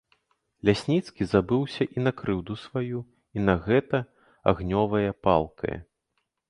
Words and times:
Лясніцкі 0.69 1.27
забыўся 1.33 1.83
і 1.97 2.05
на 2.07 2.11
крыўду 2.21 2.53
сваю, 2.65 2.99
і 3.39 3.47
на 3.47 3.55
гэта 3.67 3.97
агнёвае, 4.55 5.09
палкае. 5.29 5.77